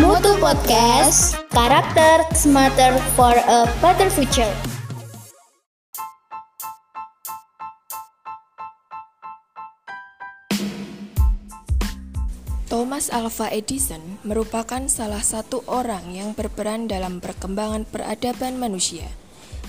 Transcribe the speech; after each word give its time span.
Mutu 0.00 0.32
Podcast, 0.40 1.36
karakter 1.52 2.24
smarter 2.32 2.96
for 3.12 3.36
a 3.36 3.68
better 3.84 4.08
future. 4.08 4.48
Thomas 12.72 13.12
Alva 13.12 13.52
Edison 13.52 14.00
merupakan 14.24 14.80
salah 14.88 15.20
satu 15.20 15.60
orang 15.68 16.16
yang 16.16 16.32
berperan 16.32 16.88
dalam 16.88 17.20
perkembangan 17.20 17.84
peradaban 17.84 18.56
manusia. 18.56 19.12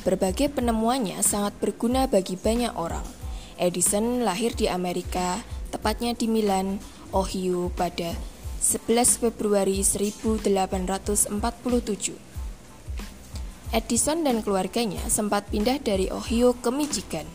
Berbagai 0.08 0.56
penemuannya 0.56 1.20
sangat 1.20 1.52
berguna 1.60 2.08
bagi 2.08 2.40
banyak 2.40 2.72
orang. 2.80 3.04
Edison 3.60 4.24
lahir 4.24 4.56
di 4.56 4.72
Amerika, 4.72 5.44
tepatnya 5.76 6.16
di 6.16 6.32
Milan, 6.32 6.80
Ohio 7.12 7.68
pada 7.76 8.16
11 8.64 9.20
Februari 9.20 9.84
1847. 9.84 11.36
Edison 13.76 14.24
dan 14.24 14.40
keluarganya 14.40 15.04
sempat 15.12 15.52
pindah 15.52 15.84
dari 15.84 16.08
Ohio 16.08 16.56
ke 16.56 16.72
Michigan. 16.72 17.28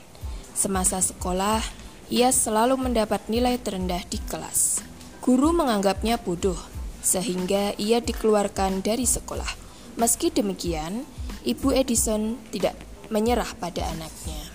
Semasa 0.56 1.04
sekolah, 1.04 1.60
ia 2.08 2.32
selalu 2.32 2.80
mendapat 2.80 3.28
nilai 3.28 3.60
terendah 3.60 4.00
di 4.08 4.16
kelas. 4.24 4.80
Guru 5.20 5.52
menganggapnya 5.52 6.16
bodoh, 6.16 6.56
sehingga 7.04 7.76
ia 7.76 8.00
dikeluarkan 8.00 8.80
dari 8.80 9.04
sekolah. 9.04 9.52
Meski 10.00 10.32
demikian, 10.32 11.04
Ibu 11.44 11.76
Edison 11.76 12.40
tidak 12.48 12.80
menyerah 13.12 13.52
pada 13.60 13.84
anaknya. 13.84 14.47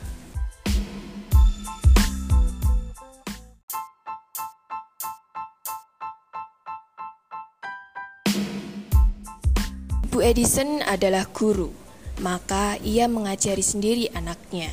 Ibu 10.13 10.21
Edison 10.21 10.85
adalah 10.85 11.25
guru, 11.25 11.73
maka 12.21 12.77
ia 12.85 13.09
mengajari 13.09 13.65
sendiri 13.65 14.13
anaknya. 14.13 14.69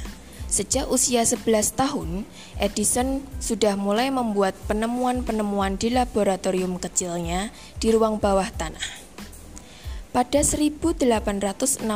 Sejak 0.52 0.84
usia 0.92 1.24
11 1.24 1.80
tahun, 1.80 2.28
Edison 2.60 3.24
sudah 3.40 3.72
mulai 3.72 4.12
membuat 4.12 4.52
penemuan-penemuan 4.68 5.80
di 5.80 5.96
laboratorium 5.96 6.76
kecilnya 6.76 7.56
di 7.80 7.88
ruang 7.88 8.20
bawah 8.20 8.52
tanah. 8.52 8.84
Pada 10.12 10.44
1868, 10.44 11.88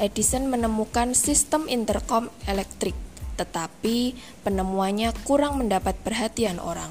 Edison 0.00 0.48
menemukan 0.48 1.12
sistem 1.12 1.68
intercom 1.68 2.32
elektrik, 2.48 2.96
tetapi 3.36 4.16
penemuannya 4.48 5.12
kurang 5.28 5.60
mendapat 5.60 5.92
perhatian 6.00 6.56
orang. 6.56 6.88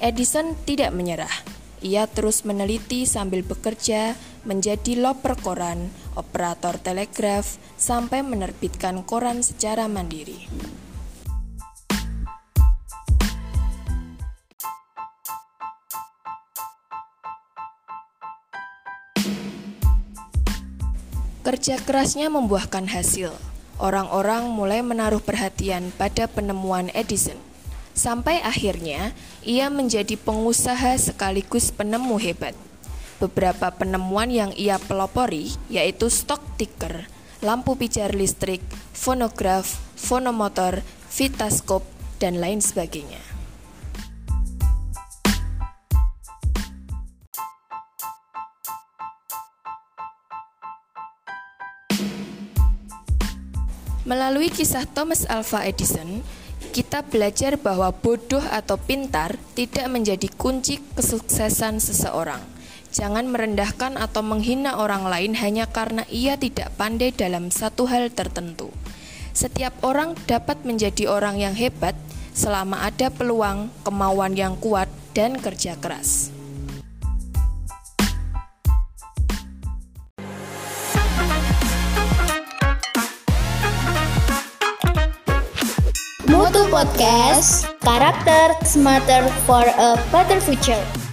Edison 0.00 0.56
tidak 0.64 0.96
menyerah. 0.96 1.53
Ia 1.84 2.08
terus 2.08 2.48
meneliti 2.48 3.04
sambil 3.04 3.44
bekerja 3.44 4.16
menjadi 4.48 4.96
loper 4.96 5.36
koran, 5.36 5.92
operator 6.16 6.80
telegraf, 6.80 7.60
sampai 7.76 8.24
menerbitkan 8.24 9.04
koran 9.04 9.44
secara 9.44 9.84
mandiri. 9.84 10.48
Kerja 21.44 21.76
kerasnya 21.84 22.32
membuahkan 22.32 22.88
hasil. 22.88 23.28
Orang-orang 23.76 24.48
mulai 24.48 24.80
menaruh 24.80 25.20
perhatian 25.20 25.92
pada 26.00 26.24
penemuan 26.24 26.88
Edison. 26.96 27.36
Sampai 27.94 28.42
akhirnya 28.42 29.14
ia 29.46 29.70
menjadi 29.70 30.18
pengusaha 30.18 30.98
sekaligus 30.98 31.70
penemu 31.70 32.18
hebat. 32.18 32.58
Beberapa 33.22 33.70
penemuan 33.70 34.34
yang 34.34 34.50
ia 34.58 34.82
pelopori 34.82 35.54
yaitu 35.70 36.10
stock 36.10 36.42
ticker, 36.58 37.06
lampu 37.38 37.78
pijar 37.78 38.10
listrik, 38.10 38.60
fonograf, 38.90 39.78
fonomotor, 39.94 40.82
vitaskop, 41.14 41.86
dan 42.18 42.42
lain 42.42 42.58
sebagainya. 42.58 43.22
Melalui 54.04 54.52
kisah 54.52 54.84
Thomas 54.84 55.24
Alva 55.30 55.64
Edison, 55.64 56.20
kita 56.74 57.06
belajar 57.06 57.54
bahwa 57.54 57.94
bodoh 57.94 58.42
atau 58.42 58.74
pintar 58.74 59.38
tidak 59.54 59.86
menjadi 59.86 60.26
kunci 60.34 60.82
kesuksesan 60.98 61.78
seseorang. 61.78 62.42
Jangan 62.90 63.30
merendahkan 63.30 63.94
atau 63.94 64.26
menghina 64.26 64.82
orang 64.82 65.06
lain 65.06 65.38
hanya 65.38 65.70
karena 65.70 66.02
ia 66.10 66.34
tidak 66.34 66.74
pandai 66.74 67.14
dalam 67.14 67.54
satu 67.54 67.86
hal 67.86 68.10
tertentu. 68.10 68.74
Setiap 69.30 69.70
orang 69.86 70.18
dapat 70.26 70.66
menjadi 70.66 71.06
orang 71.06 71.38
yang 71.38 71.54
hebat 71.54 71.94
selama 72.34 72.82
ada 72.82 73.06
peluang, 73.06 73.70
kemauan 73.86 74.34
yang 74.34 74.58
kuat, 74.58 74.90
dan 75.14 75.38
kerja 75.38 75.78
keras. 75.78 76.34
Mutu 86.34 86.66
Podcast, 86.66 87.62
karakter 87.86 88.58
smarter 88.66 89.22
for 89.46 89.62
a 89.78 89.94
better 90.10 90.42
future. 90.42 91.03